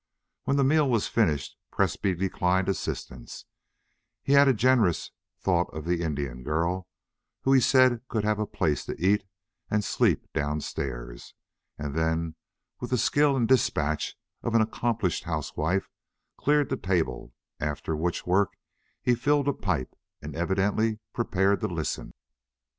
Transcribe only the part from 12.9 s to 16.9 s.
skill and despatch of an accomplished housewife cleared the